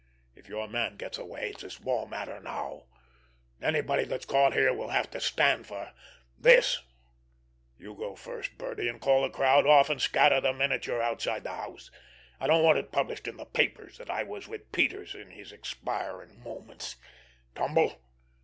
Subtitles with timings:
[0.33, 2.87] If your man gets away it's a small matter now.
[3.61, 6.81] Anybody that's caught here will have to stand for—this.
[7.77, 11.43] You go first, Birdie, and call the crowd off, and scatter the minute you're outside
[11.43, 11.91] the house.
[12.39, 15.51] I don't want it published in the papers that I was with Peters in his
[15.51, 16.95] expiring moments!
[17.53, 18.01] Tumble?